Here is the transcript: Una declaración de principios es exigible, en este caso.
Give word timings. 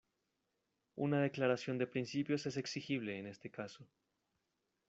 Una 0.95 1.21
declaración 1.21 1.77
de 1.77 1.85
principios 1.85 2.47
es 2.47 2.57
exigible, 2.57 3.19
en 3.19 3.27
este 3.27 3.51
caso. 3.51 3.85